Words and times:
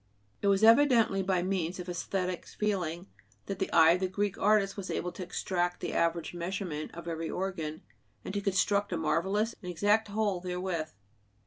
It 0.41 0.47
was 0.47 0.63
evidently 0.63 1.21
by 1.21 1.43
means 1.43 1.77
of 1.79 1.85
æsthetic 1.85 2.45
feeling 2.55 3.05
that 3.45 3.59
the 3.59 3.71
eye 3.71 3.91
of 3.91 3.99
the 3.99 4.07
Greek 4.07 4.35
artist 4.35 4.75
was 4.75 4.89
able 4.89 5.11
to 5.11 5.21
extract 5.21 5.79
the 5.79 5.93
average 5.93 6.33
measurement 6.33 6.89
of 6.95 7.07
every 7.07 7.29
organ, 7.29 7.83
and 8.25 8.33
to 8.33 8.41
construct 8.41 8.91
a 8.91 8.97
marvelous 8.97 9.53
and 9.61 9.69
exact 9.69 10.07
whole 10.07 10.39
therewith. 10.41 10.91